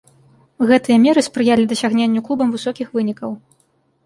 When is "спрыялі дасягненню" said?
1.27-2.25